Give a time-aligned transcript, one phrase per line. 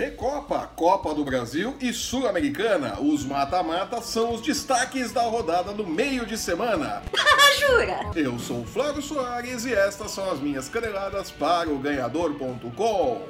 [0.00, 2.98] Recopa, Copa do Brasil e Sul-Americana.
[3.02, 7.02] Os mata-matas são os destaques da rodada do meio de semana.
[7.60, 8.10] Jura?
[8.16, 13.26] Eu sou o Flávio Soares e estas são as minhas caneladas para o ganhador.com.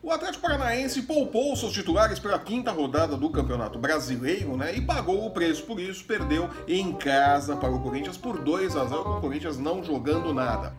[0.00, 4.74] O Atlético Paranaense poupou seus titulares para a quinta rodada do Campeonato Brasileiro, né?
[4.74, 8.84] E pagou o preço por isso, perdeu em casa para o Corinthians por 2 a
[8.84, 10.72] 0, com o Corinthians não jogando nada.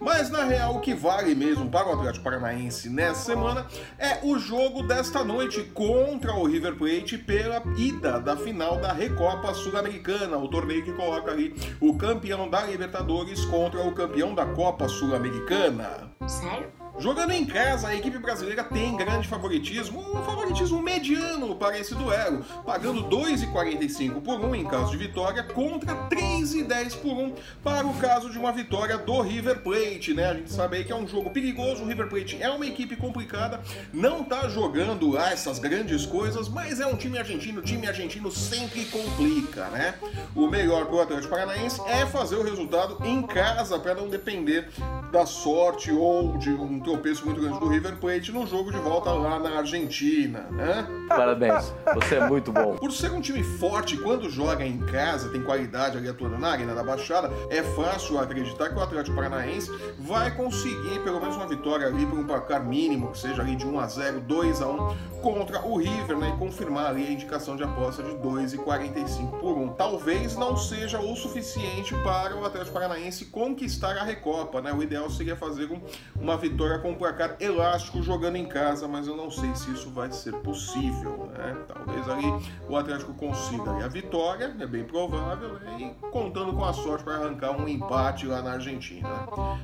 [0.00, 3.66] Mas na real, o que vale mesmo para o Atlético Paranaense nessa semana
[3.98, 9.54] é o jogo desta noite contra o River Plate pela ida da final da Recopa
[9.54, 14.88] Sul-Americana, o torneio que coloca ali o campeão da Libertadores contra o campeão da Copa
[14.88, 16.10] Sul-Americana.
[16.26, 16.83] Sério?
[16.96, 22.44] Jogando em casa, a equipe brasileira tem grande favoritismo, um favoritismo mediano para esse duelo,
[22.64, 28.30] pagando 2,45 por 1 em caso de vitória contra 3,10 por 1 para o caso
[28.30, 30.30] de uma vitória do River Plate, né?
[30.30, 32.94] A gente sabe aí que é um jogo perigoso, o River Plate é uma equipe
[32.94, 33.60] complicada,
[33.92, 38.30] não tá jogando lá essas grandes coisas, mas é um time argentino, o time argentino
[38.30, 39.94] sempre complica, né?
[40.34, 44.70] O melhor pro Atlético Paranaense é fazer o resultado em casa para não depender
[45.10, 49.10] da sorte ou de um tropeço muito grande do River Plate no jogo de volta
[49.10, 50.86] lá na Argentina, né?
[51.08, 52.76] Parabéns, você é muito bom.
[52.76, 56.74] Por ser um time forte, quando joga em casa, tem qualidade ali atuando na arena
[56.74, 61.86] da Baixada, é fácil acreditar que o Atlético Paranaense vai conseguir pelo menos uma vitória
[61.86, 64.96] ali por um placar mínimo, que seja ali de 1 a 0, 2 a 1
[65.22, 66.34] contra o River, né?
[66.34, 69.68] E confirmar ali a indicação de aposta de 2,45 por 1.
[69.74, 74.70] Talvez não seja o suficiente para o Atlético Paranaense conquistar a Recopa, né?
[74.72, 75.80] O ideal seria fazer um,
[76.20, 79.90] uma vitória com um placar elástico jogando em casa, mas eu não sei se isso
[79.90, 81.56] vai ser possível, né?
[81.66, 87.04] Talvez ali o Atlético consiga a vitória, é bem provável, e contando com a sorte
[87.04, 89.08] para arrancar um empate lá na Argentina.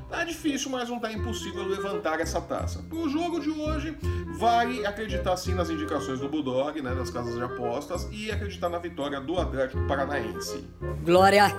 [0.08, 2.82] Tá difícil, mas não tá impossível levantar essa taça.
[2.88, 3.96] Pro jogo de hoje,
[4.36, 8.78] vale acreditar sim nas indicações do Bulldog, né, das casas de apostas, e acreditar na
[8.78, 10.68] vitória do Atlético Paranaense.
[11.04, 11.54] Glória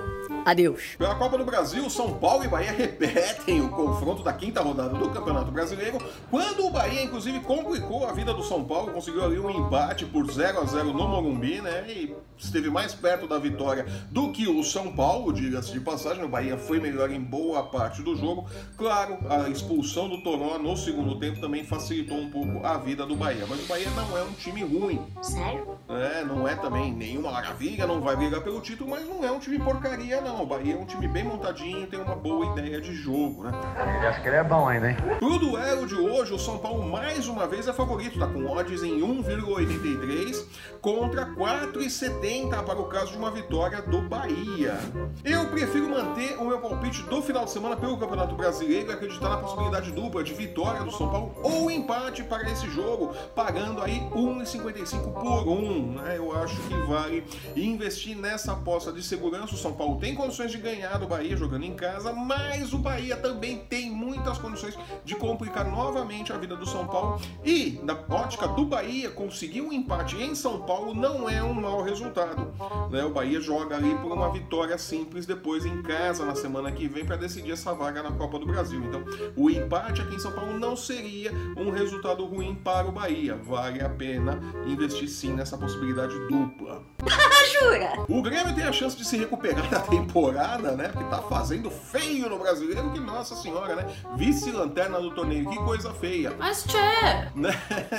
[0.45, 0.95] a Deus.
[0.97, 5.09] Pela Copa do Brasil, São Paulo e Bahia repetem o confronto da quinta rodada do
[5.09, 5.97] Campeonato Brasileiro,
[6.29, 10.29] quando o Bahia, inclusive, complicou a vida do São Paulo, conseguiu ali um empate por
[10.29, 11.85] 0 a 0 no Morumbi, né?
[11.87, 16.23] E esteve mais perto da vitória do que o São Paulo, diga-se de passagem.
[16.23, 18.47] O Bahia foi melhor em boa parte do jogo.
[18.77, 23.15] Claro, a expulsão do Toró no segundo tempo também facilitou um pouco a vida do
[23.15, 23.45] Bahia.
[23.47, 25.01] Mas o Bahia não é um time ruim.
[25.21, 25.77] Sério?
[25.89, 29.39] É, não é também nenhuma maravilha, não vai brigar pelo título, mas não é um
[29.39, 30.43] time porcaria, não.
[30.43, 33.51] O Bahia é um time bem montadinho, tem uma boa ideia de jogo, né?
[33.97, 34.97] Ele acha que ele é bom ainda, hein?
[35.31, 38.83] Pro duelo de hoje, o São Paulo mais uma vez é favorito, tá com odds
[38.83, 40.45] em 1,83
[40.81, 44.77] contra 4,70 para o caso de uma vitória do Bahia.
[45.23, 49.29] Eu prefiro manter o meu palpite do final de semana pelo Campeonato Brasileiro e acreditar
[49.29, 54.01] na possibilidade dupla de vitória do São Paulo ou empate para esse jogo, pagando aí
[54.13, 55.93] 1,55 por 1.
[55.93, 56.17] Né?
[56.17, 57.23] Eu acho que vale
[57.55, 59.55] investir nessa aposta de segurança.
[59.55, 63.15] O São Paulo tem condições de ganhar do Bahia jogando em casa, mas o Bahia
[63.15, 67.21] também tem muitas condições de complicar novamente a vida do São Paulo.
[67.45, 71.83] E, na ótica do Bahia, conseguir um empate em São Paulo não é um mau
[71.83, 72.51] resultado.
[72.89, 73.05] Né?
[73.05, 77.05] O Bahia joga ali por uma vitória simples depois em casa na semana que vem
[77.05, 78.83] para decidir essa vaga na Copa do Brasil.
[78.83, 79.03] Então,
[79.35, 83.35] o empate aqui em São Paulo não seria um resultado ruim para o Bahia.
[83.35, 86.81] Vale a pena investir sim nessa possibilidade dupla.
[87.59, 87.93] Jura?
[88.07, 90.87] O Grêmio tem a chance de se recuperar da temporada, né?
[90.87, 93.85] Porque tá fazendo feio no brasileiro, que nossa senhora, né?
[94.15, 96.35] Vice-lanterna do torneio, que coisa feia.
[96.37, 96.77] Mas tchê!
[97.35, 97.51] Né?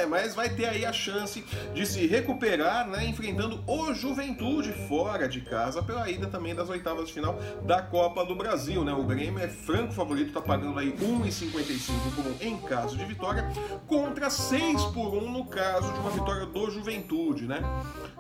[0.09, 3.05] Mas vai ter aí a chance de se recuperar, né?
[3.07, 8.25] Enfrentando o Juventude fora de casa, pela ida também das oitavas de final da Copa
[8.25, 8.93] do Brasil, né?
[8.93, 13.51] O Grêmio é franco favorito, tá pagando aí 1,55 por 1 em caso de vitória,
[13.87, 17.61] contra 6 por 1 no caso de uma vitória do Juventude, né?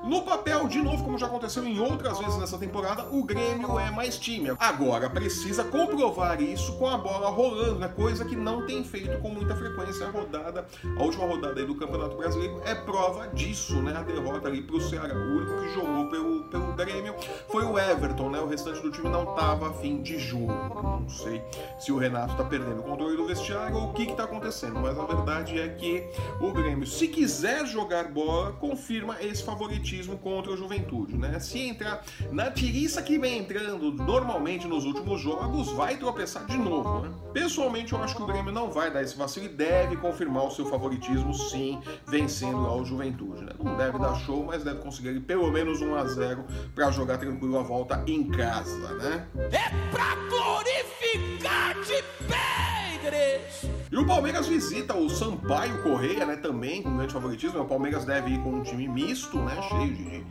[0.05, 3.91] No papel, de novo, como já aconteceu em outras vezes nessa temporada, o Grêmio é
[3.91, 4.51] mais time.
[4.59, 7.89] Agora precisa comprovar isso com a bola rolando, né?
[7.89, 10.65] Coisa que não tem feito com muita frequência a rodada,
[10.97, 13.93] a última rodada aí do Campeonato Brasileiro é prova disso, né?
[13.97, 17.15] A derrota ali pro Ceará, o único que jogou pelo, pelo Grêmio
[17.51, 18.39] foi o Everton, né?
[18.39, 20.53] O restante do time não tava afim de jogo.
[21.01, 21.43] Não sei
[21.81, 24.79] se o Renato tá perdendo o controle do vestiário ou o que que tá acontecendo,
[24.79, 26.05] mas a verdade é que
[26.41, 31.41] o Grêmio, se quiser jogar bola, confirma esse favoritismo contra o Juventude, né?
[31.41, 37.01] Se entrar na tiriça que vem entrando normalmente nos últimos jogos, vai tropeçar de novo.
[37.01, 37.13] Né?
[37.33, 40.51] Pessoalmente, eu acho que o Grêmio não vai dar esse vacilo e deve confirmar o
[40.51, 43.45] seu favoritismo, sim, vencendo ao Juventude.
[43.45, 43.53] Né?
[43.63, 46.45] Não deve dar show, mas deve conseguir pelo menos 1 a 0
[46.75, 49.27] para jogar tranquilo a volta em casa, né?
[49.35, 53.71] É pra glorificar de Pedres!
[53.91, 56.37] E o Palmeiras visita o Sampaio Correia, né?
[56.37, 57.61] Também com grande favoritismo.
[57.61, 59.61] O Palmeiras deve ir com um time misto, né?
[59.69, 60.25] Cheio de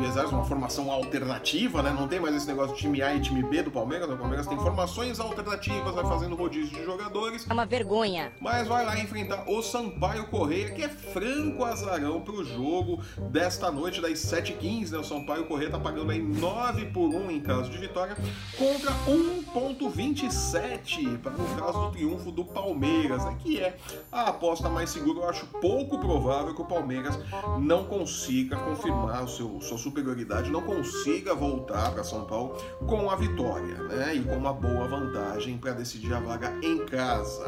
[0.00, 1.90] de reservas, uma formação alternativa, né?
[1.90, 4.08] Não tem mais esse negócio de time A e time B do Palmeiras.
[4.08, 7.46] O Palmeiras tem formações alternativas, vai fazendo rodízio de jogadores.
[7.48, 8.32] É uma vergonha.
[8.40, 14.00] Mas vai lá enfrentar o Sampaio Correia, que é franco azarão pro jogo desta noite,
[14.00, 14.98] das 7h15, né?
[14.98, 18.16] O Sampaio Correia tá pagando aí 9 por 1 em caso de vitória,
[18.56, 23.36] contra 1.27 para no caso do triunfo do Palmeiras, né?
[23.38, 23.76] Que é
[24.10, 25.20] a aposta mais segura.
[25.20, 27.18] Eu acho pouco provável que o Palmeiras
[27.58, 32.56] não consiga confirmar o seu, seu superioridade não consiga voltar para São Paulo
[32.86, 34.14] com a vitória, né?
[34.14, 37.44] E com uma boa vantagem para decidir a vaga em casa.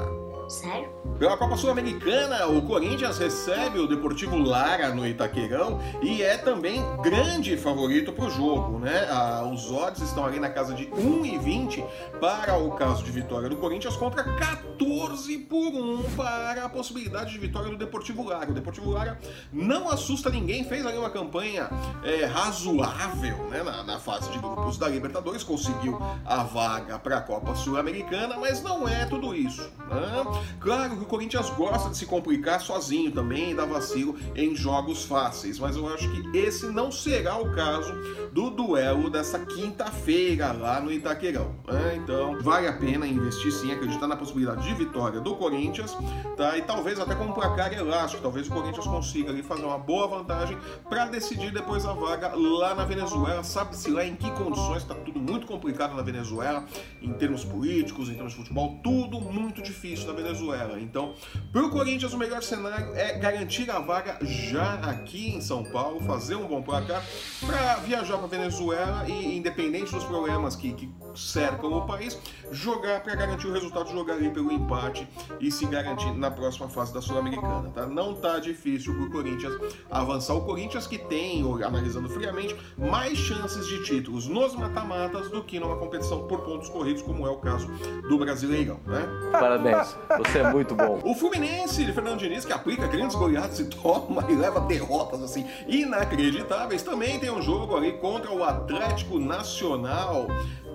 [0.49, 0.91] Sério?
[1.19, 7.57] Pela Copa Sul-Americana, o Corinthians recebe o Deportivo Lara no Itaquerão e é também grande
[7.57, 9.07] favorito para o jogo, né?
[9.09, 11.85] Ah, os odds estão ali na casa de 1,20
[12.19, 17.39] para o caso de vitória do Corinthians contra 14 por 1 para a possibilidade de
[17.39, 18.51] vitória do Deportivo Lara.
[18.51, 19.19] O Deportivo Lara
[19.53, 21.71] não assusta ninguém, fez ali uma campanha
[22.03, 23.63] é, razoável né?
[23.63, 28.63] na, na fase de grupos da Libertadores, conseguiu a vaga para a Copa Sul-Americana, mas
[28.63, 29.63] não é tudo isso.
[29.63, 30.43] Né?
[30.61, 35.05] Claro que o Corinthians gosta de se complicar sozinho também e dar vacilo em jogos
[35.05, 37.93] fáceis, mas eu acho que esse não será o caso
[38.33, 41.55] do duelo dessa quinta-feira lá no Itaquerão.
[41.67, 41.97] Né?
[41.97, 45.97] Então vale a pena investir sim, acreditar na possibilidade de vitória do Corinthians,
[46.37, 46.57] tá?
[46.57, 50.07] E talvez até com um placar elástico, talvez o Corinthians consiga ali fazer uma boa
[50.07, 50.57] vantagem
[50.89, 53.43] para decidir depois a vaga lá na Venezuela.
[53.43, 56.65] Sabe-se lá em que condições, está tudo muito complicado na Venezuela,
[57.01, 60.81] em termos políticos, em termos de futebol, tudo muito difícil na Venezuela.
[60.81, 61.15] Então,
[61.53, 66.01] para o Corinthians, o melhor cenário é garantir a vaga já aqui em São Paulo,
[66.01, 67.03] fazer um bom placar
[67.41, 72.19] para viajar para Venezuela e, independente dos problemas que, que cercam o país,
[72.51, 75.07] jogar para garantir o resultado, jogar ali pelo empate
[75.41, 77.87] e se garantir na próxima fase da Sul-Americana, tá?
[77.87, 79.55] Não tá difícil para o Corinthians
[79.91, 80.35] avançar.
[80.35, 85.77] O Corinthians que tem, analisando friamente, mais chances de títulos nos mata-matas do que numa
[85.77, 87.69] competição por pontos corridos, como é o caso
[88.09, 89.03] do Brasileirão, né?
[89.33, 91.01] Parabéns, você é muito bom.
[91.05, 95.47] O Fluminense de Fernando Diniz, que aplica grandes goleadas e toma e leva derrotas assim
[95.67, 100.27] inacreditáveis, também tem um jogo ali contra o Atlético Nacional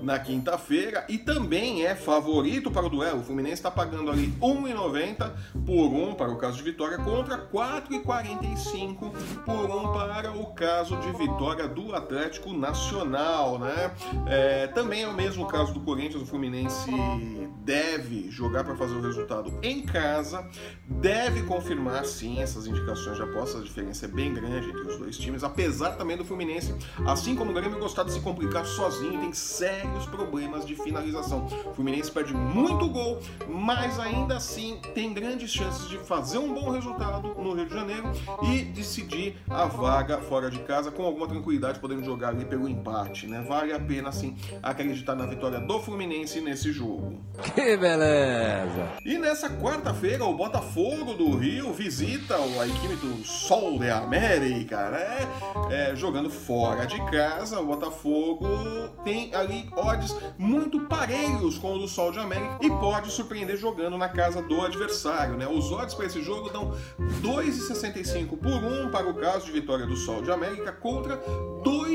[0.02, 3.20] na quinta-feira e também é favorito para o duelo.
[3.20, 5.32] O Fluminense está pagando ali 1,90
[5.66, 9.12] por um para o caso de vitória contra 4,45
[9.46, 13.92] por um para o caso de vitória do Atlético Nacional, né?
[14.28, 16.24] É, também é o mesmo caso do Corinthians.
[16.24, 16.92] O Fluminense
[17.64, 20.48] deve jogar para fazer o resultado em casa,
[20.88, 23.60] deve confirmar sim essas indicações de aposta.
[23.60, 26.74] A diferença é bem grande entre os dois times, apesar também do Fluminense,
[27.06, 31.48] assim como o Grêmio, gostar de se complicar sozinho, tem sério sérios problemas de finalização.
[31.66, 36.72] O Fluminense perde muito gol, mas ainda assim tem grandes chances de fazer um bom
[36.72, 38.12] resultado no Rio de Janeiro
[38.44, 43.28] e decidir a vaga fora de casa com alguma tranquilidade, podendo jogar ali pelo empate,
[43.28, 43.46] né?
[43.48, 47.22] Vale a pena sim acreditar na vitória do Fluminense nesse jogo.
[47.56, 48.90] Que beleza!
[49.06, 55.28] E nessa quarta-feira, o Botafogo do Rio visita a equipe do Sol de América, né?
[55.72, 58.48] É, jogando fora de casa, o Botafogo
[59.04, 63.98] tem ali odds muito parelhos com o do Sol de América e pode surpreender jogando
[63.98, 65.38] na casa do adversário.
[65.38, 65.48] Né?
[65.48, 66.72] Os odds para esse jogo dão
[67.22, 71.22] 2,65 por 1 para o caso de vitória do Sol de América contra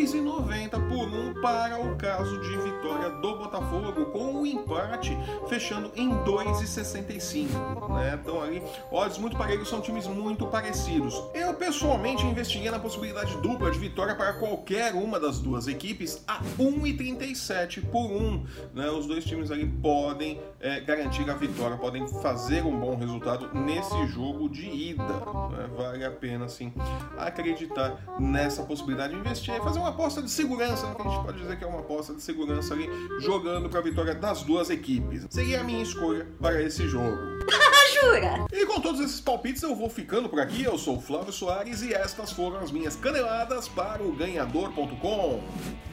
[0.03, 5.17] 2,90 por 1 para o caso de vitória do Botafogo, com o empate
[5.49, 7.89] fechando em 2,65.
[7.95, 8.19] Né?
[8.21, 11.23] Então ali, odds muito parelhos, são times muito parecidos.
[11.33, 16.41] Eu pessoalmente investiria na possibilidade dupla de vitória para qualquer uma das duas equipes a
[16.59, 18.45] 1,37 por 1.
[18.75, 18.91] Né?
[18.91, 24.07] Os dois times ali podem é, garantir a vitória, podem fazer um bom resultado nesse
[24.09, 25.03] jogo de ida.
[25.05, 25.71] Né?
[25.77, 26.73] Vale a pena sim
[27.17, 30.95] acreditar nessa possibilidade de investir e fazer uma aposta de segurança, né?
[30.99, 32.89] a gente pode dizer que é uma aposta de segurança ali,
[33.21, 35.27] jogando para a vitória das duas equipes.
[35.31, 37.19] Seria a minha escolha para esse jogo.
[38.03, 38.47] Jura?
[38.53, 40.65] E com todos esses palpites eu vou ficando por aqui.
[40.65, 45.41] Eu sou o Flávio Soares e estas foram as minhas caneladas para o ganhador.com.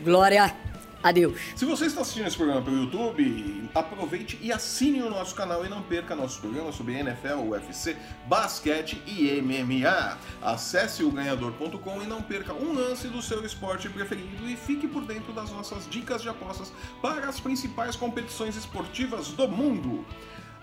[0.03, 0.68] Glória
[1.01, 1.39] Adeus.
[1.55, 5.69] Se você está assistindo esse programa pelo YouTube, aproveite e assine o nosso canal e
[5.69, 7.95] não perca nossos programas sobre NFL, UFC,
[8.27, 10.17] basquete e MMA.
[10.41, 15.05] Acesse o ganhador.com e não perca um lance do seu esporte preferido e fique por
[15.05, 20.05] dentro das nossas dicas de apostas para as principais competições esportivas do mundo.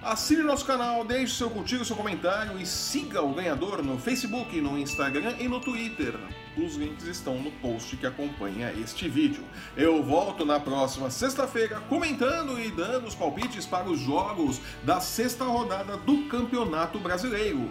[0.07, 4.79] Assine nosso canal, deixe seu curtir, seu comentário e siga o ganhador no Facebook, no
[4.79, 6.15] Instagram e no Twitter.
[6.57, 9.43] Os links estão no post que acompanha este vídeo.
[9.77, 15.43] Eu volto na próxima sexta-feira comentando e dando os palpites para os jogos da sexta
[15.43, 17.69] rodada do Campeonato Brasileiro.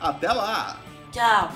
[0.00, 0.80] Até lá!
[1.12, 1.52] Tchau.